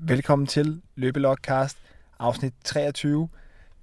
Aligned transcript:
Velkommen 0.00 0.46
til 0.46 0.82
Løbelogcast, 0.94 1.78
afsnit 2.18 2.54
23. 2.64 3.28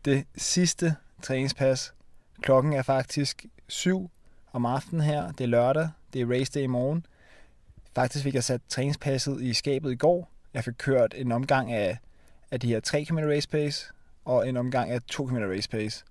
Det 0.06 0.26
sidste 0.36 0.96
træningspas. 1.22 1.94
Klokken 2.42 2.74
er 2.74 2.82
faktisk 2.82 3.46
7 3.68 4.10
om 4.52 4.66
aftenen 4.66 5.02
her. 5.02 5.32
Det 5.32 5.44
er 5.44 5.48
lørdag. 5.48 5.90
Det 6.14 6.22
er 6.22 6.32
race 6.32 6.52
day 6.52 6.64
i 6.64 6.68
morgen. 6.68 7.06
Faktisk 7.96 8.24
fik 8.24 8.34
jeg 8.36 8.44
sat 8.44 8.62
træningspasset 8.70 9.42
i 9.42 9.54
skabet 9.54 9.92
i 9.92 9.96
går. 9.96 10.32
Jeg 10.54 10.64
fik 10.64 10.74
kørt 10.78 11.14
en 11.18 11.32
omgang 11.32 11.72
af, 11.72 11.98
af 12.52 12.60
de 12.60 12.68
her 12.68 12.80
3 12.80 13.06
km 13.06 13.18
race 13.18 13.50
pace 13.50 13.92
og 14.26 14.50
en 14.50 14.58
omgang 14.58 14.92
af 14.92 15.02
2 15.02 15.26
km 15.26 15.38
race 15.38 15.70
pace. 15.70 16.06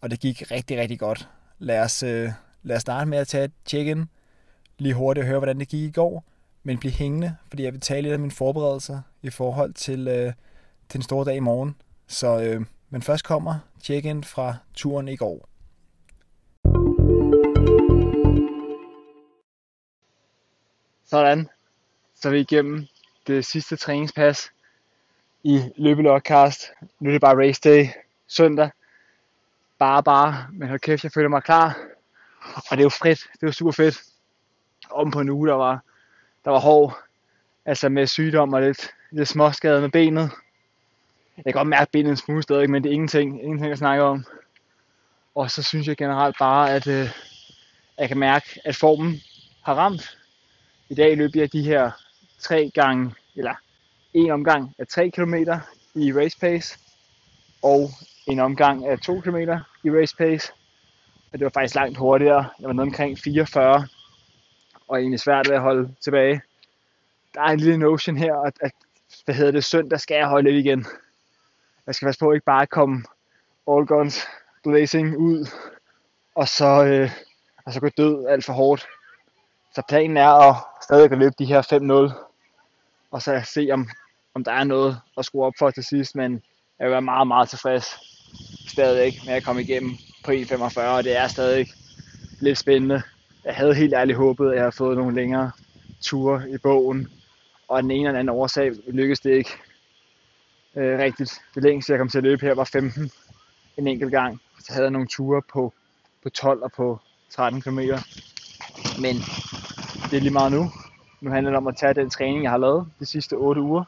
Og 0.00 0.10
det 0.10 0.20
gik 0.20 0.50
rigtig, 0.50 0.78
rigtig 0.78 0.98
godt. 0.98 1.28
Lad 1.58 1.80
os, 1.80 2.02
øh, 2.02 2.30
lad 2.62 2.76
os 2.76 2.82
starte 2.82 3.10
med 3.10 3.18
at 3.18 3.28
tage 3.28 3.44
et 3.44 3.52
check-in. 3.66 4.08
Lige 4.78 4.94
hurtigt 4.94 5.22
og 5.22 5.28
høre, 5.28 5.38
hvordan 5.38 5.58
det 5.58 5.68
gik 5.68 5.88
i 5.88 5.92
går 5.92 6.24
men 6.66 6.78
blive 6.78 6.92
hængende, 6.92 7.36
fordi 7.48 7.62
jeg 7.62 7.72
vil 7.72 7.80
tale 7.80 8.02
lidt 8.02 8.14
om 8.14 8.20
mine 8.20 8.32
forberedelser 8.32 9.00
i 9.22 9.30
forhold 9.30 9.72
til, 9.74 10.08
øh, 10.08 10.32
til 10.88 10.98
den 10.98 11.02
store 11.02 11.24
dag 11.24 11.36
i 11.36 11.40
morgen. 11.40 11.76
Så, 12.06 12.40
øh, 12.42 12.66
men 12.90 13.02
først 13.02 13.24
kommer 13.24 13.58
check-in 13.82 14.24
fra 14.24 14.54
turen 14.74 15.08
i 15.08 15.16
går. 15.16 15.48
Sådan, 21.04 21.48
så 22.14 22.28
er 22.28 22.32
vi 22.32 22.40
igennem 22.40 22.86
det 23.26 23.44
sidste 23.44 23.76
træningspas 23.76 24.50
i 25.42 25.62
løbelogcast. 25.76 26.60
Nu 27.00 27.08
er 27.08 27.12
det 27.12 27.20
bare 27.20 27.46
race 27.46 27.60
day 27.64 27.86
søndag. 28.26 28.70
Bare, 29.78 30.02
bare, 30.02 30.46
men 30.52 30.68
hold 30.68 30.80
kæft, 30.80 31.04
jeg 31.04 31.12
føler 31.12 31.28
mig 31.28 31.42
klar. 31.42 31.78
Og 32.56 32.70
det 32.70 32.78
er 32.78 32.82
jo 32.82 32.88
frit, 32.88 33.18
det 33.32 33.42
er 33.42 33.46
jo 33.46 33.52
super 33.52 33.72
fedt. 33.72 34.02
Om 34.90 35.10
på 35.10 35.20
en 35.20 35.28
uge, 35.28 35.48
der 35.48 35.54
var 35.54 35.85
der 36.46 36.52
var 36.52 36.60
hård, 36.60 36.98
altså 37.64 37.88
med 37.88 38.06
sygdom 38.06 38.52
og 38.52 38.62
lidt, 38.62 38.90
lidt 39.10 39.28
småskade 39.28 39.80
med 39.80 39.90
benet. 39.90 40.30
Jeg 41.36 41.44
kan 41.44 41.52
godt 41.52 41.68
mærke 41.68 41.90
benet 41.92 42.10
en 42.10 42.16
smule 42.16 42.42
stadig, 42.42 42.70
men 42.70 42.82
det 42.82 42.88
er 42.88 42.92
ingenting, 42.92 43.42
ingenting 43.42 43.72
at 43.72 43.78
snakke 43.78 44.04
om. 44.04 44.24
Og 45.34 45.50
så 45.50 45.62
synes 45.62 45.88
jeg 45.88 45.96
generelt 45.96 46.36
bare, 46.38 46.74
at 46.74 46.86
øh, 46.86 47.08
jeg 47.98 48.08
kan 48.08 48.18
mærke, 48.18 48.60
at 48.64 48.76
formen 48.76 49.20
har 49.62 49.74
ramt. 49.74 50.18
I 50.88 50.94
dag 50.94 51.16
løb 51.16 51.30
jeg 51.34 51.52
de 51.52 51.62
her 51.62 51.90
tre 52.40 52.70
gange, 52.74 53.14
eller 53.36 53.54
en 54.14 54.30
omgang 54.30 54.74
af 54.78 54.88
3 54.88 55.10
km 55.10 55.34
i 55.94 56.12
race 56.12 56.38
pace, 56.38 56.78
og 57.62 57.90
en 58.26 58.40
omgang 58.40 58.86
af 58.86 58.98
2 58.98 59.20
km 59.20 59.36
i 59.84 59.90
race 59.90 60.16
pace. 60.16 60.52
Og 61.32 61.38
det 61.38 61.44
var 61.44 61.50
faktisk 61.54 61.74
langt 61.74 61.98
hurtigere. 61.98 62.48
Jeg 62.60 62.66
var 62.66 62.72
nede 62.72 62.82
omkring 62.82 63.18
44 63.18 63.86
og 64.88 64.98
egentlig 64.98 65.20
svært 65.20 65.48
ved 65.48 65.56
at 65.56 65.62
holde 65.62 65.94
tilbage. 66.04 66.42
Der 67.34 67.40
er 67.40 67.46
en 67.46 67.60
lille 67.60 67.78
notion 67.78 68.16
her, 68.16 68.34
at, 68.34 68.58
at 68.60 68.72
hvad 69.24 69.34
hedder 69.34 69.52
det, 69.52 69.64
søndag 69.64 70.00
skal 70.00 70.16
jeg 70.16 70.26
holde 70.26 70.50
lidt 70.50 70.66
igen. 70.66 70.86
Jeg 71.86 71.94
skal 71.94 72.06
passe 72.06 72.18
på 72.18 72.30
at 72.30 72.34
ikke 72.34 72.44
bare 72.44 72.66
komme 72.66 73.04
all 73.70 73.86
guns 73.86 74.26
blazing 74.62 75.16
ud, 75.16 75.46
og 76.34 76.48
så, 76.48 76.84
øh, 76.84 77.10
og 77.64 77.72
så 77.72 77.80
gå 77.80 77.88
død 77.88 78.26
alt 78.26 78.44
for 78.44 78.52
hårdt. 78.52 78.86
Så 79.74 79.82
planen 79.88 80.16
er 80.16 80.28
at 80.28 80.56
stadig 80.82 81.12
at 81.12 81.18
løbe 81.18 81.34
de 81.38 81.44
her 81.44 81.62
5-0, 82.12 82.14
og 83.10 83.22
så 83.22 83.42
se 83.54 83.68
om, 83.72 83.88
om 84.34 84.44
der 84.44 84.52
er 84.52 84.64
noget 84.64 85.00
at 85.18 85.24
skrue 85.24 85.44
op 85.44 85.52
for 85.58 85.70
til 85.70 85.84
sidst, 85.84 86.14
men 86.14 86.42
jeg 86.78 86.84
vil 86.84 86.92
være 86.92 87.02
meget, 87.02 87.26
meget 87.26 87.48
tilfreds 87.48 87.96
stadig 88.68 89.20
med 89.26 89.34
at 89.34 89.44
komme 89.44 89.62
igennem 89.62 89.90
på 90.24 90.30
1.45, 90.30 90.80
og 90.80 91.04
det 91.04 91.16
er 91.16 91.28
stadig 91.28 91.66
lidt 92.40 92.58
spændende 92.58 93.02
jeg 93.46 93.54
havde 93.54 93.74
helt 93.74 93.94
ærligt 93.94 94.18
håbet, 94.18 94.48
at 94.48 94.54
jeg 94.54 94.62
havde 94.62 94.72
fået 94.72 94.96
nogle 94.96 95.14
længere 95.14 95.50
ture 96.00 96.50
i 96.50 96.58
bogen, 96.58 97.08
og 97.68 97.82
den 97.82 97.90
ene 97.90 98.08
eller 98.08 98.20
anden 98.20 98.36
årsag 98.36 98.72
lykkedes 98.86 99.20
det 99.20 99.30
ikke 99.30 99.50
øh, 100.76 100.98
rigtigt. 100.98 101.40
Det 101.54 101.62
længste, 101.62 101.92
jeg 101.92 101.98
kom 101.98 102.08
til 102.08 102.18
at 102.18 102.24
løbe 102.24 102.46
her, 102.46 102.54
var 102.54 102.64
15 102.64 103.10
en 103.76 103.86
enkelt 103.86 104.10
gang. 104.10 104.40
Så 104.58 104.72
havde 104.72 104.84
jeg 104.84 104.90
nogle 104.90 105.08
ture 105.08 105.42
på, 105.52 105.72
på 106.22 106.30
12 106.30 106.62
og 106.62 106.72
på 106.72 107.00
13 107.30 107.62
km. 107.62 107.78
Men 109.00 109.16
det 110.10 110.16
er 110.16 110.20
lige 110.20 110.32
meget 110.32 110.52
nu. 110.52 110.70
Nu 111.20 111.30
handler 111.30 111.50
det 111.50 111.56
om 111.56 111.66
at 111.66 111.76
tage 111.76 111.94
den 111.94 112.10
træning, 112.10 112.42
jeg 112.42 112.50
har 112.50 112.58
lavet 112.58 112.86
de 113.00 113.06
sidste 113.06 113.34
8 113.34 113.60
uger. 113.60 113.84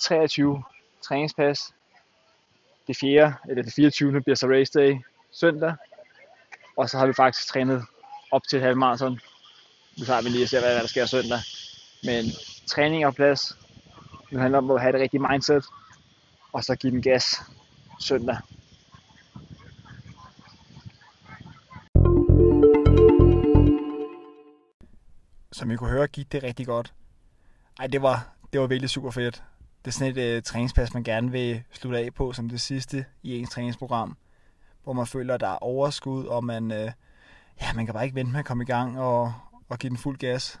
23 0.00 0.62
træningspas. 1.02 1.74
Det 2.86 2.96
fjerde, 2.96 3.34
eller 3.48 3.62
det 3.62 3.72
24. 3.72 4.20
bliver 4.20 4.36
så 4.36 4.46
race 4.48 4.78
day 4.78 4.96
søndag. 5.32 5.74
Og 6.76 6.90
så 6.90 6.98
har 6.98 7.06
vi 7.06 7.12
faktisk 7.12 7.48
trænet 7.48 7.84
op 8.30 8.42
til 8.50 8.60
halvmarathon. 8.60 9.20
Nu 9.98 10.04
tager 10.04 10.22
vi 10.22 10.28
lige 10.28 10.44
og 10.44 10.48
ser, 10.48 10.60
hvad 10.60 10.74
der 10.74 10.86
sker 10.86 11.06
søndag. 11.06 11.38
Men 12.04 12.24
træning 12.66 13.04
er 13.04 13.10
på 13.10 13.14
plads. 13.14 13.56
Nu 14.30 14.38
handler 14.38 14.60
det 14.60 14.70
om 14.70 14.76
at 14.76 14.82
have 14.82 14.92
det 14.92 15.00
rigtige 15.00 15.26
mindset. 15.30 15.64
Og 16.52 16.64
så 16.64 16.76
give 16.76 16.92
den 16.92 17.02
gas 17.02 17.42
søndag. 18.00 18.36
Som 25.52 25.70
I 25.70 25.76
kunne 25.76 25.90
høre, 25.90 26.06
gik 26.06 26.32
det 26.32 26.42
rigtig 26.42 26.66
godt. 26.66 26.94
Ej, 27.78 27.86
det 27.86 28.02
var, 28.02 28.28
det 28.52 28.60
var 28.60 28.66
virkelig 28.66 28.90
super 28.90 29.10
fedt. 29.10 29.42
Det 29.84 29.90
er 29.90 29.92
sådan 29.92 30.16
et 30.16 30.36
uh, 30.36 30.42
træningspas, 30.42 30.94
man 30.94 31.04
gerne 31.04 31.30
vil 31.30 31.62
slutte 31.72 31.98
af 31.98 32.14
på 32.14 32.32
som 32.32 32.48
det 32.48 32.60
sidste 32.60 33.04
i 33.22 33.38
ens 33.38 33.50
træningsprogram. 33.50 34.16
Hvor 34.84 34.92
man 34.92 35.06
føler, 35.06 35.34
at 35.34 35.40
der 35.40 35.48
er 35.48 35.62
overskud, 35.62 36.24
og 36.24 36.44
man, 36.44 36.70
uh, 36.70 36.92
ja, 37.60 37.72
man 37.72 37.86
kan 37.86 37.92
bare 37.92 38.04
ikke 38.04 38.14
vente 38.14 38.32
med 38.32 38.40
at 38.40 38.46
komme 38.46 38.62
i 38.62 38.66
gang 38.66 39.00
og, 39.00 39.34
og 39.68 39.78
give 39.78 39.90
den 39.90 39.98
fuld 39.98 40.18
gas. 40.18 40.60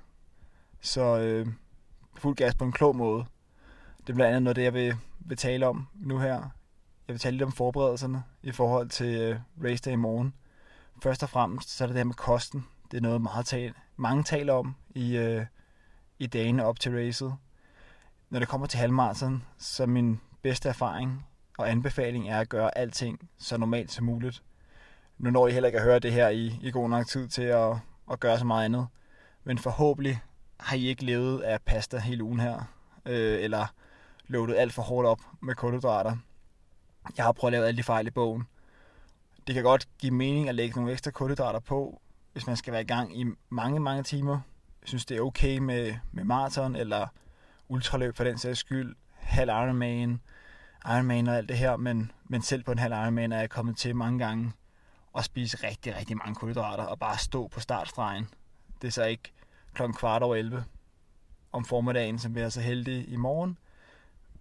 Så 0.80 1.18
øh, 1.18 1.46
fuld 2.16 2.36
gas 2.36 2.54
på 2.54 2.64
en 2.64 2.72
klog 2.72 2.96
måde. 2.96 3.24
Det 4.00 4.10
er 4.10 4.14
blandt 4.14 4.28
andet 4.28 4.42
noget, 4.42 4.56
det 4.56 4.62
jeg 4.62 4.74
vil, 4.74 4.96
vil 5.18 5.36
tale 5.36 5.66
om 5.66 5.86
nu 5.94 6.18
her. 6.18 6.34
Jeg 7.08 7.14
vil 7.14 7.18
tale 7.18 7.36
lidt 7.36 7.46
om 7.46 7.52
forberedelserne 7.52 8.22
i 8.42 8.52
forhold 8.52 8.88
til 8.88 9.20
øh, 9.20 9.40
race 9.64 9.82
day 9.82 9.92
i 9.92 9.96
morgen. 9.96 10.34
Først 11.02 11.22
og 11.22 11.30
fremmest, 11.30 11.70
så 11.70 11.84
er 11.84 11.86
det 11.86 11.94
det 11.94 12.00
her 12.00 12.04
med 12.04 12.14
kosten. 12.14 12.66
Det 12.90 12.96
er 12.96 13.00
noget, 13.00 13.22
meget 13.22 13.46
tal, 13.46 13.74
mange 13.96 14.22
taler 14.22 14.52
om 14.52 14.76
i, 14.94 15.16
øh, 15.16 15.46
i 16.18 16.26
dagene 16.26 16.64
op 16.64 16.80
til 16.80 16.92
racet. 16.92 17.34
Når 18.30 18.38
det 18.38 18.48
kommer 18.48 18.66
til 18.66 18.78
halvmarathon, 18.78 19.44
så 19.58 19.86
min 19.86 20.20
bedste 20.42 20.68
erfaring 20.68 21.26
og 21.58 21.70
anbefaling 21.70 22.28
er 22.28 22.40
at 22.40 22.48
gøre 22.48 22.78
alting 22.78 23.28
så 23.38 23.56
normalt 23.56 23.92
som 23.92 24.04
muligt 24.04 24.42
nu 25.20 25.30
når 25.30 25.48
I 25.48 25.52
heller 25.52 25.66
ikke 25.66 25.78
at 25.78 25.84
høre 25.84 25.98
det 25.98 26.12
her 26.12 26.28
i, 26.28 26.58
i 26.62 26.70
god 26.70 26.88
nok 26.88 27.06
tid 27.06 27.28
til 27.28 27.42
at, 27.42 27.76
at 28.10 28.20
gøre 28.20 28.38
så 28.38 28.44
meget 28.44 28.64
andet. 28.64 28.86
Men 29.44 29.58
forhåbentlig 29.58 30.22
har 30.60 30.76
I 30.76 30.86
ikke 30.86 31.04
levet 31.04 31.40
af 31.40 31.62
pasta 31.62 31.98
hele 31.98 32.24
ugen 32.24 32.40
her, 32.40 32.62
øh, 33.06 33.42
eller 33.42 33.66
loadet 34.26 34.56
alt 34.56 34.72
for 34.72 34.82
hårdt 34.82 35.08
op 35.08 35.20
med 35.42 35.54
kulhydrater. 35.54 36.16
Jeg 37.16 37.24
har 37.24 37.32
prøvet 37.32 37.52
at 37.52 37.58
lave 37.58 37.66
alle 37.66 37.78
de 37.78 37.82
fejl 37.82 38.06
i 38.06 38.10
bogen. 38.10 38.46
Det 39.46 39.54
kan 39.54 39.64
godt 39.64 39.88
give 39.98 40.14
mening 40.14 40.48
at 40.48 40.54
lægge 40.54 40.76
nogle 40.76 40.92
ekstra 40.92 41.10
kulhydrater 41.10 41.60
på, 41.60 42.00
hvis 42.32 42.46
man 42.46 42.56
skal 42.56 42.72
være 42.72 42.82
i 42.82 42.86
gang 42.86 43.20
i 43.20 43.24
mange, 43.48 43.80
mange 43.80 44.02
timer. 44.02 44.40
Jeg 44.82 44.88
synes, 44.88 45.04
det 45.04 45.16
er 45.16 45.20
okay 45.20 45.58
med, 45.58 45.94
med 46.12 46.24
maraton 46.24 46.76
eller 46.76 47.06
ultraløb 47.68 48.16
for 48.16 48.24
den 48.24 48.38
sags 48.38 48.58
skyld, 48.58 48.96
halv 49.14 49.50
Ironman, 49.50 50.20
Ironman 50.86 51.28
og 51.28 51.36
alt 51.36 51.48
det 51.48 51.58
her, 51.58 51.76
men, 51.76 52.12
men 52.24 52.42
selv 52.42 52.62
på 52.62 52.72
en 52.72 52.78
halv 52.78 52.92
Ironman 52.92 53.32
er 53.32 53.38
jeg 53.38 53.50
kommet 53.50 53.76
til 53.76 53.96
mange 53.96 54.18
gange, 54.18 54.52
at 55.16 55.24
spise 55.24 55.66
rigtig, 55.66 55.96
rigtig 55.96 56.16
mange 56.16 56.34
kulhydrater 56.34 56.84
og 56.84 56.98
bare 56.98 57.18
stå 57.18 57.48
på 57.48 57.60
startstregen. 57.60 58.28
Det 58.82 58.88
er 58.88 58.92
så 58.92 59.04
ikke 59.04 59.32
klokken 59.74 59.96
kvart 59.96 60.22
over 60.22 60.36
11 60.36 60.64
om 61.52 61.64
formiddagen, 61.64 62.18
som 62.18 62.34
vi 62.34 62.40
er 62.40 62.48
så 62.48 62.60
heldige 62.60 63.04
i 63.04 63.16
morgen. 63.16 63.58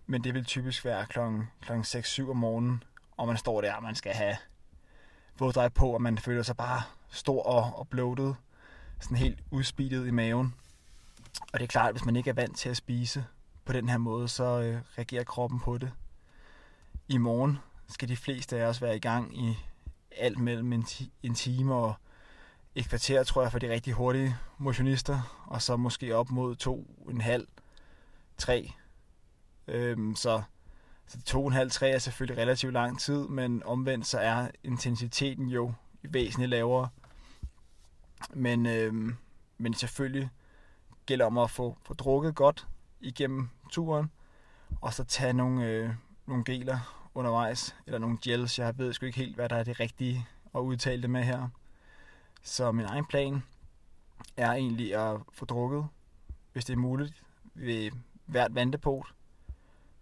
Men 0.07 0.23
det 0.23 0.33
vil 0.33 0.45
typisk 0.45 0.85
være 0.85 1.05
klokken, 1.05 1.47
klokken 1.61 1.83
6-7 1.83 2.29
om 2.29 2.37
morgenen, 2.37 2.83
og 3.17 3.27
man 3.27 3.37
står 3.37 3.61
der, 3.61 3.73
og 3.73 3.83
man 3.83 3.95
skal 3.95 4.13
have 4.13 4.37
våddrej 5.39 5.69
på, 5.69 5.89
og 5.89 6.01
man 6.01 6.17
føler 6.17 6.43
sig 6.43 6.57
bare 6.57 6.81
stor 7.09 7.43
og, 7.43 7.79
og 7.79 7.87
bloated, 7.87 8.33
sådan 8.99 9.17
helt 9.17 9.39
udspidet 9.51 10.07
i 10.07 10.11
maven. 10.11 10.55
Og 11.53 11.59
det 11.59 11.63
er 11.63 11.67
klart, 11.67 11.87
at 11.87 11.93
hvis 11.93 12.05
man 12.05 12.15
ikke 12.15 12.29
er 12.29 12.33
vant 12.33 12.57
til 12.57 12.69
at 12.69 12.77
spise 12.77 13.25
på 13.65 13.73
den 13.73 13.89
her 13.89 13.97
måde, 13.97 14.27
så 14.27 14.43
øh, 14.43 14.81
reagerer 14.97 15.23
kroppen 15.23 15.59
på 15.59 15.77
det. 15.77 15.91
I 17.07 17.17
morgen 17.17 17.57
skal 17.87 18.09
de 18.09 18.17
fleste 18.17 18.57
af 18.57 18.65
os 18.65 18.81
være 18.81 18.95
i 18.95 18.99
gang 18.99 19.37
i 19.37 19.57
alt 20.17 20.39
mellem 20.39 20.73
en, 20.73 20.85
en 21.23 21.35
time 21.35 21.75
og 21.75 21.93
et 22.75 22.89
kvarter, 22.89 23.23
tror 23.23 23.41
jeg, 23.41 23.51
for 23.51 23.59
de 23.59 23.69
rigtig 23.69 23.93
hurtige 23.93 24.35
motionister, 24.57 25.45
og 25.47 25.61
så 25.61 25.77
måske 25.77 26.15
op 26.15 26.31
mod 26.31 26.55
to, 26.55 26.87
en 27.09 27.21
halv, 27.21 27.47
tre. 28.37 28.71
Øhm, 29.67 30.15
så, 30.15 30.41
så 31.07 31.21
to, 31.21 31.47
en 31.47 31.53
halv, 31.53 31.71
tre 31.71 31.89
er 31.89 31.99
selvfølgelig 31.99 32.37
relativt 32.37 32.73
lang 32.73 32.99
tid, 32.99 33.27
men 33.27 33.63
omvendt 33.63 34.07
så 34.07 34.19
er 34.19 34.51
intensiteten 34.63 35.47
jo 35.47 35.73
væsentligt 36.01 36.49
lavere. 36.49 36.89
Men, 38.33 38.65
øhm, 38.65 39.15
men 39.57 39.73
selvfølgelig 39.73 40.29
gælder 41.05 41.25
om 41.25 41.37
at 41.37 41.49
få, 41.49 41.77
få 41.85 41.93
drukket 41.93 42.35
godt 42.35 42.67
igennem 42.99 43.49
turen, 43.69 44.11
og 44.81 44.93
så 44.93 45.03
tage 45.03 45.33
nogle, 45.33 45.65
øh, 45.65 45.89
nogle 46.25 46.43
geler 46.43 46.98
undervejs, 47.15 47.75
eller 47.85 47.99
nogle 47.99 48.17
gels. 48.21 48.59
Jeg 48.59 48.77
ved 48.77 48.93
sgu 48.93 49.05
ikke 49.05 49.19
helt, 49.19 49.35
hvad 49.35 49.49
der 49.49 49.55
er 49.55 49.63
det 49.63 49.79
rigtige 49.79 50.27
at 50.55 50.59
udtale 50.59 51.01
det 51.01 51.09
med 51.09 51.23
her. 51.23 51.47
Så 52.43 52.71
min 52.71 52.85
egen 52.85 53.05
plan 53.05 53.43
er 54.37 54.51
egentlig 54.51 54.95
at 54.95 55.17
få 55.33 55.45
drukket, 55.45 55.87
hvis 56.53 56.65
det 56.65 56.73
er 56.73 56.77
muligt, 56.77 57.23
ved 57.53 57.91
hvert 58.25 58.55
vandepot. 58.55 59.05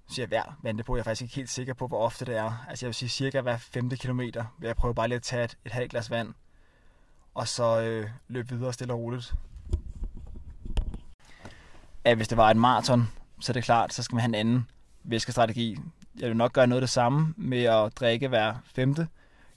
siger 0.08 0.24
jeg 0.24 0.28
hver 0.28 0.60
vente. 0.62 0.84
Jeg 0.88 1.00
er 1.00 1.04
faktisk 1.04 1.22
ikke 1.22 1.36
helt 1.36 1.50
sikker 1.50 1.74
på, 1.74 1.88
hvor 1.88 2.00
ofte 2.00 2.26
det 2.26 2.38
er. 2.38 2.66
Altså 2.70 2.86
jeg 2.86 2.88
vil 2.88 2.96
sige 2.96 3.10
cirka 3.10 3.42
hver 3.42 3.58
femte 3.58 3.98
kilometer. 3.98 4.46
Vil 4.60 4.68
jeg 4.68 4.76
prøve 4.76 4.96
bare 4.96 5.08
lige 5.08 5.16
at 5.16 5.24
tage 5.24 5.44
et, 5.44 5.58
et 5.66 5.72
halvt 5.72 5.92
glas 5.92 6.10
vand. 6.10 6.34
Og 7.34 7.48
så 7.48 7.82
øh, 7.82 8.10
løbe 8.28 8.56
videre 8.56 8.74
stille 8.74 8.94
og 8.94 9.00
roligt. 9.00 9.34
Ja, 12.06 12.16
hvis 12.16 12.28
det 12.28 12.38
var 12.38 12.52
et 12.52 12.58
maraton, 12.58 13.10
så 13.40 13.52
er 13.52 13.54
det 13.54 13.64
klart, 13.64 13.94
så 13.94 14.04
skal 14.04 14.16
man 14.16 14.22
have 14.22 14.30
en 14.30 14.36
anden 14.36 14.70
væskestrategi. 15.04 15.78
Jeg 16.20 16.30
vil 16.30 16.38
nok 16.38 16.54
gøre 16.54 16.68
noget 16.68 16.82
af 16.82 16.82
det 16.82 16.90
samme 16.90 17.34
med 17.38 17.64
at 17.64 17.92
drikke 17.96 18.28
hver 18.28 18.56
femte 18.66 19.08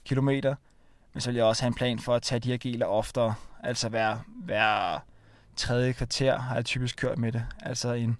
kilometer. 0.05 0.55
Men 1.13 1.21
så 1.21 1.29
vil 1.29 1.35
jeg 1.35 1.45
også 1.45 1.63
have 1.63 1.67
en 1.67 1.73
plan 1.73 1.99
for 1.99 2.15
at 2.15 2.21
tage 2.21 2.39
de 2.39 2.49
her 2.49 2.57
geler 2.57 2.85
oftere. 2.85 3.33
Altså 3.63 3.89
hver, 3.89 4.17
hver 4.27 4.99
tredje 5.55 5.93
kvarter 5.93 6.39
har 6.39 6.55
jeg 6.55 6.65
typisk 6.65 6.97
kørt 6.97 7.17
med 7.17 7.31
det. 7.31 7.45
Altså 7.59 7.93
en, 7.93 8.17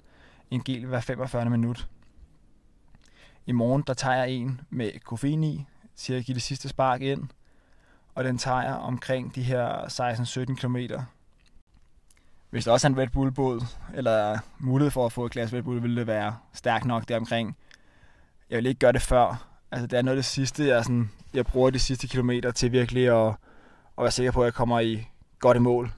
en 0.52 0.64
gel 0.64 0.86
hver 0.86 1.00
45 1.00 1.50
minut. 1.50 1.88
I 3.46 3.52
morgen 3.52 3.84
der 3.88 3.94
tager 3.94 4.16
jeg 4.16 4.30
en 4.30 4.62
med 4.70 5.00
koffein 5.00 5.44
i, 5.44 5.66
til 5.96 6.14
at 6.14 6.26
give 6.26 6.36
det 6.36 6.44
sidste 6.44 6.70
spark 6.70 7.02
ind. 7.02 7.28
Og 8.16 8.24
den 8.24 8.38
tager 8.38 8.62
jeg 8.62 8.74
omkring 8.74 9.36
de 9.36 9.44
her 9.44 10.46
16-17 10.50 10.56
km. 10.56 10.78
Hvis 12.50 12.64
der 12.66 12.72
også 12.72 12.88
er 12.88 12.90
en 12.90 12.98
Red 12.98 13.08
Bull-båd, 13.08 13.62
eller 13.94 14.38
mulighed 14.60 14.92
for 14.92 15.06
at 15.06 15.12
få 15.12 15.26
et 15.26 15.32
glas 15.32 15.54
Red 15.54 15.64
Bull, 15.64 15.82
ville 15.82 15.96
det 15.96 16.08
være 16.08 16.38
stærkt 16.54 16.86
nok 16.86 17.08
deromkring. 17.08 17.58
Jeg 18.52 18.58
vil 18.58 18.66
ikke 18.66 18.80
gøre 18.80 18.92
det 18.92 19.02
før. 19.02 19.48
Altså, 19.72 19.88
det 19.88 19.98
er 19.98 20.02
noget 20.02 20.18
af 20.18 20.24
det 20.24 20.26
sidste, 20.26 20.68
jeg, 20.68 20.84
sådan, 20.84 21.12
jeg 21.34 21.46
bruger 21.46 21.70
de 21.70 21.80
sidste 21.80 22.08
kilometer 22.08 22.52
til 22.52 22.72
virkelig 22.72 23.08
at, 23.08 23.28
at 23.98 24.04
være 24.04 24.12
sikker 24.12 24.32
på, 24.32 24.42
at 24.42 24.46
jeg 24.46 24.54
kommer 24.54 24.80
i 24.80 25.08
godt 25.40 25.58
i 25.58 25.60
mål. 25.60 25.92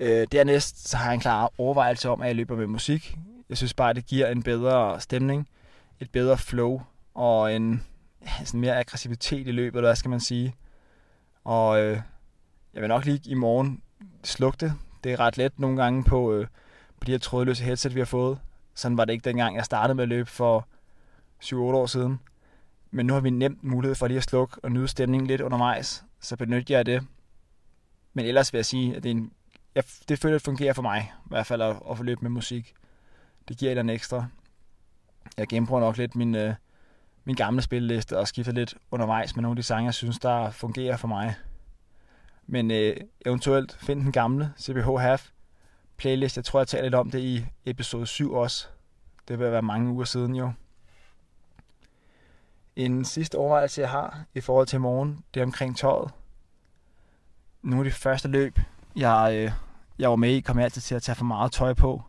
Øh, 0.00 0.26
dernæst 0.32 0.88
så 0.88 0.96
har 0.96 1.04
jeg 1.04 1.14
en 1.14 1.20
klar 1.20 1.50
overvejelse 1.58 2.08
om, 2.08 2.22
at 2.22 2.28
jeg 2.28 2.36
løber 2.36 2.56
med 2.56 2.66
musik. 2.66 3.18
Jeg 3.48 3.56
synes 3.56 3.74
bare, 3.74 3.90
at 3.90 3.96
det 3.96 4.06
giver 4.06 4.26
en 4.26 4.42
bedre 4.42 5.00
stemning, 5.00 5.48
et 6.00 6.10
bedre 6.10 6.38
flow 6.38 6.82
og 7.14 7.54
en 7.54 7.82
ja, 8.22 8.44
sådan 8.44 8.60
mere 8.60 8.78
aggressivitet 8.78 9.48
i 9.48 9.52
løbet, 9.52 9.78
eller 9.78 9.88
hvad 9.88 9.96
skal 9.96 10.10
man 10.10 10.20
sige. 10.20 10.54
Og 11.44 11.80
øh, 11.80 12.00
jeg 12.74 12.82
vil 12.82 12.88
nok 12.88 13.04
lige 13.04 13.20
i 13.24 13.34
morgen 13.34 13.82
slukke 14.22 14.56
det. 14.60 14.74
Det 15.04 15.12
er 15.12 15.20
ret 15.20 15.36
let 15.36 15.58
nogle 15.58 15.82
gange 15.82 16.04
på, 16.04 16.32
øh, 16.32 16.46
på 17.00 17.04
de 17.04 17.12
her 17.12 17.18
trådløse 17.18 17.64
headset, 17.64 17.94
vi 17.94 18.00
har 18.00 18.06
fået. 18.06 18.38
Sådan 18.74 18.96
var 18.96 19.04
det 19.04 19.12
ikke 19.12 19.24
dengang, 19.24 19.56
jeg 19.56 19.64
startede 19.64 19.94
med 19.94 20.02
at 20.02 20.08
løbe 20.08 20.30
for 20.30 20.66
7-8 21.44 21.54
år 21.56 21.86
siden. 21.86 22.20
Men 22.90 23.06
nu 23.06 23.12
har 23.12 23.20
vi 23.20 23.30
nemt 23.30 23.64
mulighed 23.64 23.94
for 23.94 24.06
lige 24.06 24.16
at 24.18 24.22
slukke 24.22 24.56
og 24.62 24.72
nyde 24.72 24.88
stemningen 24.88 25.26
lidt 25.26 25.40
undervejs, 25.40 26.04
så 26.20 26.36
benytter 26.36 26.76
jeg 26.76 26.86
det. 26.86 27.06
Men 28.12 28.26
ellers 28.26 28.52
vil 28.52 28.58
jeg 28.58 28.66
sige, 28.66 28.96
at 28.96 29.02
det, 29.02 29.10
er 29.10 29.14
en, 29.14 29.32
jeg, 29.74 29.84
det 30.08 30.18
føler, 30.18 30.34
at 30.34 30.40
det 30.40 30.44
fungerer 30.44 30.72
for 30.72 30.82
mig, 30.82 31.12
i 31.24 31.28
hvert 31.28 31.46
fald 31.46 31.62
at, 31.62 31.76
at 31.90 31.96
få 31.96 32.02
løbe 32.02 32.20
med 32.20 32.30
musik. 32.30 32.74
Det 33.48 33.58
giver 33.58 33.72
et 33.72 33.78
eller 33.78 33.94
ekstra. 33.94 34.26
Jeg 35.36 35.48
genbruger 35.48 35.80
nok 35.80 35.96
lidt 35.96 36.16
min, 36.16 36.34
øh, 36.34 36.54
min 37.24 37.36
gamle 37.36 37.62
spilleliste 37.62 38.18
og 38.18 38.28
skifter 38.28 38.52
lidt 38.52 38.74
undervejs 38.90 39.36
med 39.36 39.42
nogle 39.42 39.52
af 39.52 39.56
de 39.56 39.62
sange, 39.62 39.84
jeg 39.84 39.94
synes, 39.94 40.18
der 40.18 40.50
fungerer 40.50 40.96
for 40.96 41.08
mig. 41.08 41.34
Men 42.46 42.70
øh, 42.70 42.96
eventuelt 43.26 43.76
find 43.80 44.02
den 44.02 44.12
gamle 44.12 44.52
CBH 44.60 44.98
Half 44.98 45.30
playlist. 45.96 46.36
Jeg 46.36 46.44
tror, 46.44 46.60
jeg 46.60 46.68
talte 46.68 46.86
lidt 46.86 46.94
om 46.94 47.10
det 47.10 47.18
i 47.18 47.46
episode 47.64 48.06
7 48.06 48.32
også. 48.32 48.66
Det 49.28 49.38
vil 49.38 49.52
være 49.52 49.62
mange 49.62 49.92
uger 49.92 50.04
siden 50.04 50.34
jo. 50.34 50.52
En 52.76 53.04
sidste 53.04 53.38
overvejelse, 53.38 53.80
jeg 53.80 53.90
har 53.90 54.24
i 54.34 54.40
forhold 54.40 54.66
til 54.66 54.80
morgen, 54.80 55.24
det 55.34 55.40
er 55.40 55.44
omkring 55.44 55.76
tøjet. 55.76 56.10
Nu 57.62 57.78
af 57.78 57.84
de 57.84 57.90
første 57.90 58.28
løb, 58.28 58.58
jeg, 58.96 59.30
øh, 59.34 59.52
jeg 59.98 60.10
var 60.10 60.16
med 60.16 60.30
i, 60.30 60.40
kom 60.40 60.58
jeg 60.58 60.64
altid 60.64 60.82
til 60.82 60.94
at 60.94 61.02
tage 61.02 61.16
for 61.16 61.24
meget 61.24 61.52
tøj 61.52 61.74
på. 61.74 62.02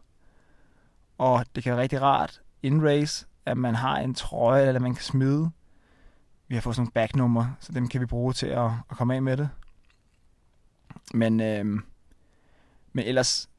Og 1.18 1.46
det 1.56 1.64
kan 1.64 1.72
være 1.72 1.82
rigtig 1.82 2.02
rart 2.02 2.42
in 2.64 2.88
race, 2.88 3.26
at 3.46 3.58
man 3.58 3.76
har 3.76 3.98
en 3.98 4.14
trøje, 4.14 4.68
eller 4.68 4.82
man 4.82 4.94
kan 4.94 5.04
smide. 5.04 5.52
Vi 6.48 6.56
har 6.56 6.62
fået 6.62 6.76
sådan 6.76 6.82
nogle 6.82 6.92
backnummer, 6.92 7.46
så 7.60 7.72
dem 7.72 7.88
kan 7.88 8.02
vi 8.02 8.06
bruge 8.06 8.34
til 8.34 8.48
at, 8.48 8.72
at 8.90 8.98
komme 8.98 9.16
af 9.16 9.22
med 9.22 9.38
det. 9.38 9.50
Men, 11.14 11.40
øh, 11.40 11.66
men 12.94 13.06
ellers, 13.06 13.50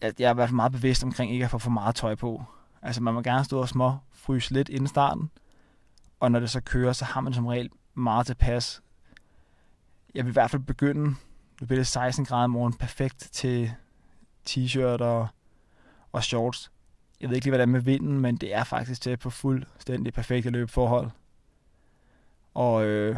at 0.00 0.20
jeg 0.20 0.26
er 0.26 0.30
i 0.30 0.34
hvert 0.34 0.48
fald 0.48 0.56
meget 0.56 0.72
bevidst 0.72 1.04
omkring 1.04 1.32
ikke 1.32 1.44
at 1.44 1.50
få 1.50 1.58
for 1.58 1.70
meget 1.70 1.94
tøj 1.94 2.14
på. 2.14 2.44
Altså 2.82 3.02
man 3.02 3.14
må 3.14 3.22
gerne 3.22 3.44
stå 3.44 3.60
og 3.60 3.68
små 3.68 3.96
fryse 4.12 4.52
lidt 4.52 4.68
inden 4.68 4.86
starten, 4.86 5.30
og 6.20 6.32
når 6.32 6.40
det 6.40 6.50
så 6.50 6.60
kører, 6.60 6.92
så 6.92 7.04
har 7.04 7.20
man 7.20 7.34
som 7.34 7.46
regel 7.46 7.70
meget 7.94 8.26
tilpas. 8.26 8.82
Jeg 10.14 10.24
vil 10.24 10.30
i 10.30 10.32
hvert 10.32 10.50
fald 10.50 10.62
begynde, 10.62 11.14
nu 11.60 11.66
bliver 11.66 11.78
det 11.78 11.86
16 11.86 12.24
grader 12.24 12.44
om 12.44 12.50
morgen, 12.50 12.72
perfekt 12.72 13.28
til 13.32 13.72
t-shirt 14.48 15.02
og, 15.02 15.28
og 16.12 16.24
shorts. 16.24 16.70
Jeg 17.20 17.28
ved 17.28 17.36
ikke 17.36 17.46
lige, 17.46 17.50
hvad 17.50 17.60
er 17.60 17.66
med 17.66 17.80
vinden, 17.80 18.20
men 18.20 18.36
det 18.36 18.54
er 18.54 18.64
faktisk 18.64 19.00
til 19.00 19.16
på 19.16 19.30
fuldstændig 19.30 20.12
perfekte 20.12 20.50
løbeforhold. 20.50 21.10
Og 22.54 22.84
øh, 22.84 23.16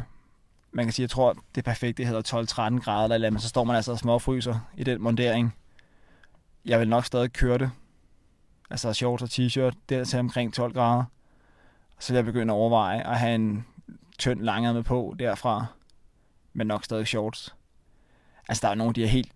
man 0.73 0.85
kan 0.85 0.93
sige, 0.93 1.05
jeg 1.05 1.11
tror, 1.11 1.37
det 1.55 1.65
perfekte 1.65 2.05
hedder 2.05 2.77
12-13 2.79 2.85
grader, 2.85 3.15
eller 3.15 3.31
men 3.31 3.41
så 3.41 3.49
står 3.49 3.65
man 3.65 3.77
altså 3.77 3.93
og 3.93 3.99
småfryser 3.99 4.59
i 4.77 4.85
den 4.85 5.03
montering. 5.03 5.55
Jeg 6.65 6.81
vil 6.81 6.89
nok 6.89 7.05
stadig 7.05 7.33
køre 7.33 7.59
det. 7.59 7.71
Altså 8.71 8.93
shorts 8.93 9.23
og 9.23 9.29
t-shirt, 9.29 9.75
der 9.89 10.05
til 10.05 10.19
omkring 10.19 10.55
12 10.55 10.73
grader. 10.73 11.05
Så 11.99 12.13
vil 12.13 12.17
jeg 12.17 12.25
begynde 12.25 12.53
at 12.53 12.57
overveje 12.57 13.07
at 13.07 13.19
have 13.19 13.35
en 13.35 13.67
tynd 14.19 14.41
med 14.41 14.83
på 14.83 15.15
derfra, 15.19 15.67
men 16.53 16.67
nok 16.67 16.85
stadig 16.85 17.07
shorts. 17.07 17.55
Altså 18.49 18.67
der 18.67 18.69
er 18.69 18.75
nogle 18.75 18.91
af 18.91 18.95
de 18.95 19.01
her 19.01 19.09
helt 19.09 19.33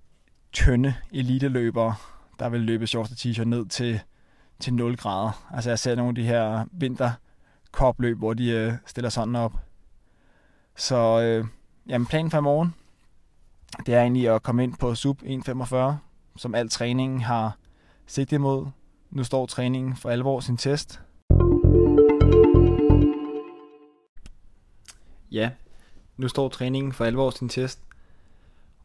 tynde 0.53 0.95
eliteløbere, 1.13 1.95
der 2.39 2.49
vil 2.49 2.61
løbe 2.61 2.87
shorts 2.87 3.11
og 3.11 3.17
t-shirt 3.17 3.45
ned 3.45 3.67
til, 3.67 4.01
til 4.61 4.75
0 4.75 4.97
grader. 4.97 5.47
Altså 5.55 5.71
jeg 5.71 5.79
ser 5.79 5.95
nogle 5.95 6.09
af 6.09 6.15
de 6.15 6.25
her 6.25 6.65
vinterkopløb, 6.73 8.19
hvor 8.19 8.35
de 8.35 8.51
øh, 8.51 8.73
stiller 8.87 9.11
sådan 9.11 9.37
op. 9.37 9.53
Så 10.77 11.21
øh, 11.21 11.47
jamen, 11.87 12.07
planen 12.07 12.31
for 12.31 12.39
i 12.39 12.41
morgen, 12.41 12.75
det 13.87 13.95
er 13.95 14.01
egentlig 14.01 14.29
at 14.29 14.43
komme 14.43 14.65
ind 14.65 14.75
på 14.75 14.95
sub 14.95 15.23
1.45, 15.23 15.77
som 16.37 16.55
al 16.55 16.69
træningen 16.69 17.21
har 17.21 17.57
sigtet 18.07 18.37
imod. 18.37 18.67
Nu 19.11 19.25
står 19.25 19.47
træningen 19.47 19.97
for 19.97 20.11
alvor 20.11 20.41
sin 20.41 20.57
test. 20.57 21.01
Ja, 25.31 25.51
nu 26.17 26.29
står 26.29 26.49
træningen 26.49 26.93
for 26.93 27.05
alvor 27.05 27.31
sin 27.31 27.49
test. 27.49 27.81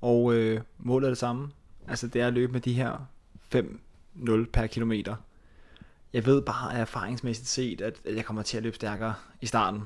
Og 0.01 0.33
øh, 0.33 0.61
målet 0.77 1.05
er 1.05 1.09
det 1.09 1.17
samme. 1.17 1.51
Altså 1.87 2.07
det 2.07 2.21
er 2.21 2.27
at 2.27 2.33
løbe 2.33 2.51
med 2.51 2.61
de 2.61 2.73
her 2.73 3.07
5-0 3.55 4.45
per 4.53 4.67
kilometer. 4.67 5.15
Jeg 6.13 6.25
ved 6.25 6.41
bare 6.41 6.73
at 6.73 6.79
erfaringsmæssigt 6.81 7.47
set, 7.47 7.81
at 7.81 7.99
jeg 8.05 8.25
kommer 8.25 8.41
til 8.41 8.57
at 8.57 8.63
løbe 8.63 8.75
stærkere 8.75 9.13
i 9.41 9.45
starten. 9.45 9.83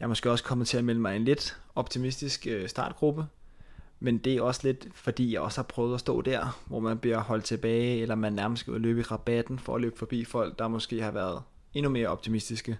Jeg 0.00 0.04
er 0.04 0.08
måske 0.08 0.30
også 0.30 0.44
kommet 0.44 0.68
til 0.68 0.78
at 0.78 0.84
melde 0.84 1.00
mig 1.00 1.16
en 1.16 1.24
lidt 1.24 1.56
optimistisk 1.74 2.46
øh, 2.46 2.68
startgruppe, 2.68 3.26
men 4.04 4.18
det 4.18 4.36
er 4.36 4.42
også 4.42 4.60
lidt, 4.64 4.88
fordi 4.94 5.32
jeg 5.32 5.40
også 5.40 5.58
har 5.58 5.62
prøvet 5.62 5.94
at 5.94 6.00
stå 6.00 6.22
der, 6.22 6.62
hvor 6.66 6.80
man 6.80 6.98
bliver 6.98 7.18
holdt 7.18 7.44
tilbage, 7.44 8.00
eller 8.00 8.14
man 8.14 8.32
nærmest 8.32 8.60
skal 8.60 8.74
løbe 8.74 9.00
i 9.00 9.02
rabatten 9.02 9.58
for 9.58 9.74
at 9.74 9.80
løbe 9.80 9.98
forbi 9.98 10.24
folk, 10.24 10.58
der 10.58 10.68
måske 10.68 11.02
har 11.02 11.10
været 11.10 11.42
endnu 11.74 11.90
mere 11.90 12.08
optimistiske. 12.08 12.78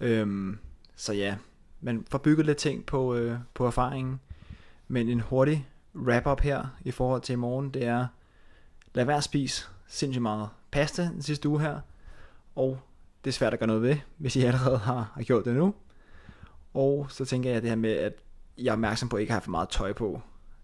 Øhm, 0.00 0.58
så 0.94 1.12
ja, 1.12 1.36
man 1.80 2.06
får 2.10 2.18
bygget 2.18 2.46
lidt 2.46 2.58
ting 2.58 2.86
på, 2.86 3.14
øh, 3.14 3.38
på 3.54 3.66
erfaringen. 3.66 4.20
Men 4.88 5.08
en 5.08 5.20
hurtig 5.20 5.68
wrap-up 5.94 6.40
her 6.40 6.66
i 6.84 6.90
forhold 6.90 7.22
til 7.22 7.32
i 7.32 7.36
morgen, 7.36 7.70
det 7.70 7.84
er, 7.84 8.06
lad 8.94 9.04
være 9.04 9.16
at 9.16 9.24
spise 9.24 9.66
sindssygt 9.88 10.22
meget 10.22 10.48
pasta 10.70 11.02
den 11.02 11.22
sidste 11.22 11.48
uge 11.48 11.60
her, 11.60 11.80
og 12.54 12.78
det 13.24 13.30
er 13.30 13.34
svært 13.34 13.52
at 13.52 13.58
gøre 13.58 13.66
noget 13.66 13.82
ved, 13.82 13.96
hvis 14.16 14.36
I 14.36 14.42
allerede 14.44 14.78
har, 14.78 15.12
har 15.14 15.22
gjort 15.22 15.44
det 15.44 15.54
nu. 15.54 15.74
Og 16.74 17.06
så 17.10 17.24
tænker 17.24 17.50
jeg 17.50 17.62
det 17.62 17.70
her 17.70 17.76
med, 17.76 17.92
at 17.92 18.12
jeg 18.58 18.68
er 18.68 18.72
opmærksom 18.72 19.08
på 19.08 19.16
at 19.16 19.20
ikke 19.20 19.32
have 19.32 19.40
for 19.40 19.50
meget 19.50 19.68
tøj 19.68 19.92
på. 19.92 20.20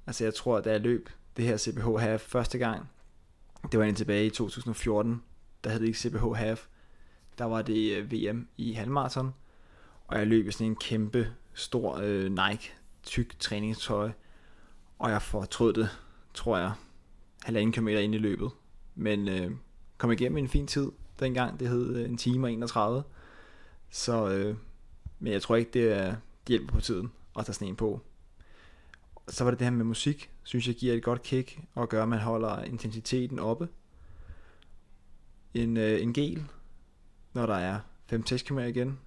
Altså 0.07 0.25
jeg 0.25 0.35
tror, 0.35 0.59
at 0.59 0.65
da 0.65 0.71
jeg 0.71 0.81
løb 0.81 1.09
det 1.37 1.45
her 1.45 1.57
CPH 1.57 1.99
Half 1.99 2.23
første 2.23 2.59
gang, 2.59 2.89
det 3.73 3.81
var 3.81 3.87
en 3.87 3.95
tilbage 3.95 4.27
i 4.27 4.31
2014, 4.31 5.23
der 5.65 5.71
hed 5.71 5.81
det 5.81 5.87
ikke 5.87 5.99
CPH 5.99 6.35
Half, 6.35 6.67
der 7.39 7.45
var 7.45 7.63
det 7.63 7.97
øh, 7.97 8.13
VM 8.13 8.49
i 8.57 8.73
halvmarathon, 8.73 9.35
og 10.07 10.19
jeg 10.19 10.27
løb 10.27 10.47
i 10.47 10.53
sådan 10.53 10.67
en 10.67 10.77
kæmpe, 10.77 11.33
stor 11.55 11.99
øh, 12.03 12.25
Nike, 12.25 12.73
tyk 13.03 13.39
træningstøj, 13.39 14.11
og 14.99 15.11
jeg 15.11 15.23
fortrød 15.23 15.73
det, 15.73 15.89
tror 16.35 16.59
jeg, 16.59 16.73
halvanden 17.43 17.73
kilometer 17.73 18.01
ind 18.01 18.15
i 18.15 18.19
løbet. 18.19 18.51
Men 18.95 19.29
øh, 19.29 19.51
kom 19.99 20.13
igennem 20.13 20.39
en 20.39 20.49
fin 20.49 20.67
tid 20.67 20.93
dengang, 21.21 21.61
det 21.61 21.69
hed 21.69 21.97
øh, 21.97 22.05
en 22.05 22.17
time 22.17 22.47
og 22.47 22.53
31, 22.53 23.03
så 23.91 24.29
øh, 24.29 24.57
men 25.19 25.33
jeg 25.33 25.43
tror 25.43 25.57
ikke, 25.57 25.71
det, 25.71 25.93
er, 25.93 26.07
det 26.07 26.49
hjælper 26.49 26.73
på 26.73 26.81
tiden 26.81 27.13
at 27.39 27.47
tage 27.47 27.55
sådan 27.55 27.69
en 27.69 27.77
på. 27.77 28.01
Så 29.29 29.45
var 29.45 29.51
det 29.51 29.61
det 29.61 29.67
her 29.67 29.73
med 29.73 29.85
musik, 29.85 30.31
synes 30.43 30.69
jeg 30.69 30.75
giver 30.75 30.95
et 30.95 31.03
godt 31.03 31.23
kick, 31.23 31.61
og 31.75 31.89
gør, 31.89 32.03
at 32.03 32.09
man 32.09 32.19
holder 32.19 32.65
intensiteten 32.65 33.39
oppe. 33.39 33.69
En, 35.55 35.77
øh, 35.77 36.03
en 36.03 36.12
gel, 36.12 36.45
når 37.33 37.47
der 37.47 37.55
er 37.55 37.81
5-6 38.12 38.37
km 38.37 38.59
igen, 38.59 38.99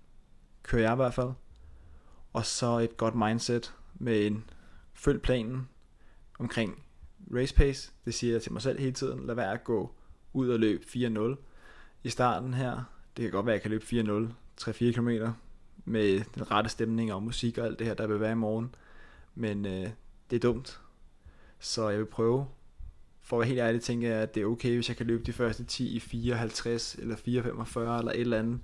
kører 0.64 0.82
jeg 0.82 0.94
i 0.94 0.96
hvert 0.96 1.14
fald. 1.14 1.32
Og 2.34 2.46
så 2.46 2.80
et 2.80 2.98
godt 2.98 3.16
mindset 3.16 3.74
med 3.94 4.28
en 4.28 4.50
følg 4.94 5.22
planen 5.22 5.70
omkring 6.40 6.84
race 7.34 7.56
pace. 7.56 7.92
Det 8.06 8.14
siger 8.14 8.34
jeg 8.34 8.42
til 8.42 8.54
mig 8.54 8.62
selv 8.62 8.80
hele 8.80 8.92
tiden. 8.92 9.26
Lad 9.28 9.36
være 9.36 9.52
at 9.52 9.64
gå 9.64 9.96
ud 10.34 10.50
og 10.50 10.60
løbe 10.60 10.84
4-0 10.84 11.36
i 12.04 12.10
starten 12.10 12.54
her. 12.54 12.84
Det 13.18 13.24
kan 13.24 13.32
godt 13.32 13.46
være, 13.46 13.56
at 13.56 13.66
jeg 13.66 13.82
kan 13.82 14.02
løbe 14.02 14.30
4-0, 14.62 14.70
3-4 14.70 14.92
km 14.92 15.10
med 15.86 16.24
den 16.36 16.52
rette 16.52 16.70
stemning 16.70 17.14
og 17.14 17.24
musik 17.24 17.58
og 17.58 17.66
alt 17.66 17.80
det 17.80 17.88
her, 17.88 17.94
der 17.94 18.08
vil 18.08 18.20
være 18.20 18.32
i 18.32 18.36
morgen. 18.36 18.76
Men 19.36 19.66
øh, 19.66 19.90
det 20.30 20.36
er 20.36 20.40
dumt. 20.40 20.80
Så 21.60 21.90
jeg 21.90 22.00
vil 22.00 22.06
prøve. 22.06 22.48
For 23.22 23.36
at 23.36 23.40
være 23.40 23.48
helt 23.48 23.60
ærlig, 23.60 23.82
tænker 23.82 24.10
jeg, 24.10 24.22
at 24.22 24.36
det 24.36 24.42
er 24.42 24.48
okay, 24.48 24.76
hvis 24.76 24.90
jeg 24.90 24.98
kan 24.98 25.08
løbe 25.08 25.24
de 25.24 25.34
første 25.34 25.64
10 25.64 25.96
i 25.96 26.00
54 26.00 26.96
eller 26.96 27.16
445 27.16 28.00
eller 28.00 28.12
et 28.12 28.20
eller 28.20 28.40
andet. 28.40 28.60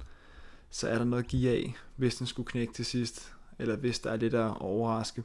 Så 0.69 0.89
er 0.89 0.97
der 0.97 1.05
noget 1.05 1.23
at 1.23 1.29
give 1.29 1.51
af, 1.51 1.75
hvis 1.95 2.15
den 2.15 2.27
skulle 2.27 2.47
knække 2.47 2.73
til 2.73 2.85
sidst. 2.85 3.33
Eller 3.59 3.75
hvis 3.75 3.99
der 3.99 4.11
er 4.11 4.15
lidt 4.15 4.33
der 4.33 4.45
overraske. 4.45 5.23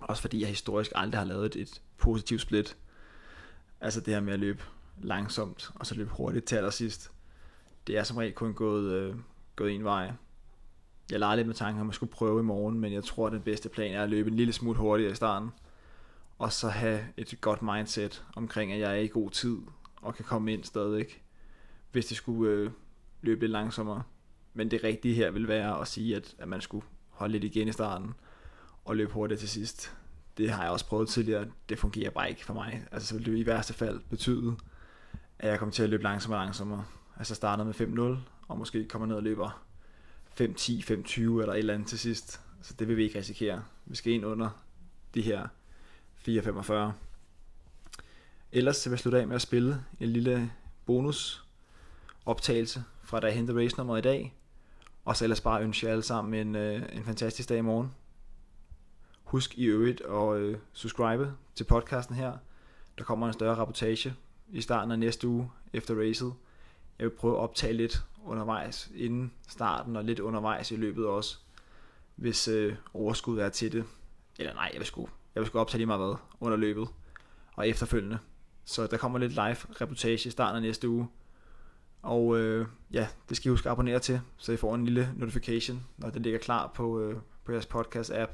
Også 0.00 0.22
fordi 0.22 0.40
jeg 0.40 0.48
historisk 0.48 0.92
aldrig 0.94 1.20
har 1.20 1.26
lavet 1.26 1.56
et 1.56 1.82
positivt 1.98 2.40
split. 2.40 2.76
Altså 3.80 4.00
det 4.00 4.14
her 4.14 4.20
med 4.20 4.32
at 4.32 4.40
løbe 4.40 4.62
langsomt, 5.02 5.70
og 5.74 5.86
så 5.86 5.94
løbe 5.94 6.10
hurtigt 6.10 6.44
til 6.44 6.56
allersidst. 6.56 7.10
Det 7.86 7.98
er 7.98 8.02
som 8.02 8.16
regel 8.16 8.32
kun 8.32 8.54
gået, 8.54 8.92
øh, 8.92 9.14
gået 9.56 9.72
en 9.72 9.84
vej. 9.84 10.12
Jeg 11.10 11.18
leger 11.18 11.36
lidt 11.36 11.46
med 11.46 11.54
tanken 11.54 11.80
om 11.80 11.88
at 11.88 11.94
skulle 11.94 12.12
prøve 12.12 12.40
i 12.40 12.42
morgen, 12.42 12.80
men 12.80 12.92
jeg 12.92 13.04
tror, 13.04 13.26
at 13.26 13.32
den 13.32 13.42
bedste 13.42 13.68
plan 13.68 13.94
er 13.94 14.02
at 14.02 14.10
løbe 14.10 14.30
en 14.30 14.36
lille 14.36 14.52
smule 14.52 14.78
hurtigere 14.78 15.12
i 15.12 15.14
starten. 15.14 15.50
Og 16.38 16.52
så 16.52 16.68
have 16.68 17.00
et 17.16 17.34
godt 17.40 17.62
mindset 17.62 18.24
omkring, 18.36 18.72
at 18.72 18.80
jeg 18.80 18.90
er 18.90 19.00
i 19.00 19.08
god 19.08 19.30
tid 19.30 19.56
og 20.02 20.14
kan 20.14 20.24
komme 20.24 20.52
ind 20.52 20.64
stadig, 20.64 21.06
hvis 21.92 22.06
det 22.06 22.16
skulle 22.16 22.52
øh, 22.52 22.70
løbe 23.22 23.40
lidt 23.40 23.52
langsommere. 23.52 24.02
Men 24.54 24.70
det 24.70 24.84
rigtige 24.84 25.14
her 25.14 25.30
vil 25.30 25.48
være 25.48 25.80
at 25.80 25.88
sige, 25.88 26.16
at, 26.16 26.34
at 26.38 26.48
man 26.48 26.60
skulle 26.60 26.86
holde 27.08 27.32
lidt 27.32 27.44
igen 27.44 27.68
i 27.68 27.72
starten 27.72 28.14
og 28.84 28.96
løbe 28.96 29.12
hurtigt 29.12 29.40
til 29.40 29.48
sidst. 29.48 29.96
Det 30.36 30.50
har 30.50 30.62
jeg 30.62 30.72
også 30.72 30.86
prøvet 30.86 31.08
tidligere. 31.08 31.46
Det 31.68 31.78
fungerer 31.78 32.10
bare 32.10 32.30
ikke 32.30 32.44
for 32.44 32.54
mig. 32.54 32.86
Altså 32.92 33.08
så 33.08 33.14
vil 33.14 33.26
det 33.26 33.38
i 33.38 33.46
værste 33.46 33.74
fald 33.74 34.00
betyde, 34.10 34.56
at 35.38 35.50
jeg 35.50 35.58
kommer 35.58 35.72
til 35.72 35.82
at 35.82 35.88
løbe 35.88 36.02
langsommere 36.02 36.40
og 36.40 36.44
langsommere. 36.44 36.84
Altså 37.16 37.34
starter 37.34 37.64
med 37.64 37.74
5-0, 37.74 38.30
og 38.48 38.58
måske 38.58 38.88
kommer 38.88 39.06
ned 39.06 39.16
og 39.16 39.22
løber 39.22 39.69
5-10, 40.40 40.42
5-20 40.42 41.20
eller 41.20 41.52
et 41.52 41.58
eller 41.58 41.74
andet 41.74 41.88
til 41.88 41.98
sidst. 41.98 42.40
Så 42.62 42.74
det 42.78 42.88
vil 42.88 42.96
vi 42.96 43.04
ikke 43.04 43.18
risikere. 43.18 43.64
Vi 43.86 43.96
skal 43.96 44.12
ind 44.12 44.26
under 44.26 44.64
de 45.14 45.22
her 45.22 45.46
4-45. 46.28 46.92
Ellers 48.52 48.76
så 48.76 48.90
vil 48.90 48.94
jeg 48.94 48.98
slutte 48.98 49.20
af 49.20 49.26
med 49.26 49.36
at 49.36 49.42
spille 49.42 49.84
en 50.00 50.08
lille 50.08 50.52
bonus 50.86 51.44
optagelse 52.26 52.84
fra 53.02 53.20
da 53.20 53.26
jeg 53.26 53.36
hentede 53.36 53.64
race 53.64 53.76
nummer 53.76 53.96
i 53.96 54.00
dag. 54.00 54.34
Og 55.04 55.16
så 55.16 55.24
ellers 55.24 55.40
bare 55.40 55.62
ønske 55.62 55.86
jer 55.86 55.92
alle 55.92 56.02
sammen 56.02 56.46
en, 56.46 56.54
øh, 56.56 56.82
en 56.92 57.04
fantastisk 57.04 57.48
dag 57.48 57.58
i 57.58 57.60
morgen. 57.60 57.94
Husk 59.24 59.58
i 59.58 59.64
øvrigt 59.64 60.00
at 60.00 60.36
øh, 60.36 60.58
subscribe 60.72 61.32
til 61.54 61.64
podcasten 61.64 62.14
her. 62.14 62.36
Der 62.98 63.04
kommer 63.04 63.26
en 63.26 63.32
større 63.32 63.54
rapportage 63.54 64.14
i 64.48 64.60
starten 64.60 64.92
af 64.92 64.98
næste 64.98 65.28
uge 65.28 65.50
efter 65.72 65.94
racet. 66.00 66.34
Jeg 66.98 67.04
vil 67.04 67.16
prøve 67.16 67.36
at 67.36 67.40
optage 67.40 67.72
lidt 67.72 68.04
undervejs 68.30 68.90
inden 68.94 69.32
starten 69.48 69.96
og 69.96 70.04
lidt 70.04 70.20
undervejs 70.20 70.70
i 70.70 70.76
løbet 70.76 71.06
også, 71.06 71.38
hvis 72.16 72.48
øh, 72.48 72.76
overskud 72.94 73.38
er 73.38 73.48
til 73.48 73.72
det. 73.72 73.84
Eller 74.38 74.54
nej, 74.54 74.70
jeg 74.72 74.78
vil 74.78 74.86
sgu, 74.86 75.08
jeg 75.34 75.40
vil 75.40 75.46
sgu 75.46 75.58
optage 75.58 75.78
lige 75.78 75.86
meget 75.86 76.00
hvad 76.00 76.16
under 76.40 76.56
løbet 76.56 76.88
og 77.56 77.68
efterfølgende. 77.68 78.18
Så 78.64 78.86
der 78.86 78.96
kommer 78.96 79.18
lidt 79.18 79.32
live 79.32 79.56
reportage 79.80 80.28
i 80.28 80.30
starten 80.30 80.56
af 80.56 80.62
næste 80.62 80.88
uge. 80.88 81.08
Og 82.02 82.38
øh, 82.38 82.66
ja, 82.92 83.08
det 83.28 83.36
skal 83.36 83.48
I 83.48 83.50
huske 83.50 83.68
at 83.68 83.72
abonnere 83.72 83.98
til, 83.98 84.20
så 84.36 84.52
I 84.52 84.56
får 84.56 84.74
en 84.74 84.84
lille 84.84 85.12
notification, 85.16 85.86
når 85.96 86.10
det 86.10 86.22
ligger 86.22 86.38
klar 86.38 86.72
på, 86.74 87.00
øh, 87.00 87.16
på 87.44 87.52
jeres 87.52 87.66
podcast 87.66 88.10
app. 88.12 88.32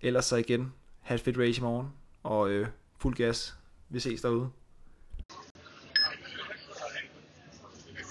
Ellers 0.00 0.24
så 0.24 0.36
igen, 0.36 0.72
have 1.00 1.14
et 1.14 1.20
fedt 1.20 1.38
race 1.38 1.60
i 1.60 1.62
morgen, 1.62 1.88
og 2.22 2.50
øh, 2.50 2.68
fuld 2.98 3.16
gas. 3.16 3.54
Vi 3.88 4.00
ses 4.00 4.20
derude. 4.20 4.50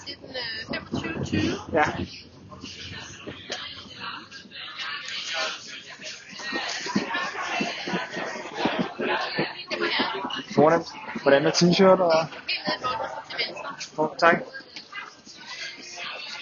Siden 0.06 0.24
øh, 0.24 0.74
25 0.74 1.10
Ja. 1.72 1.84
Fornemt. 10.54 10.86
Hvordan 11.22 11.46
er 11.46 11.50
t-shirt 11.50 12.00
og... 12.00 12.26
Oh, 13.98 14.08
tak. 14.18 14.42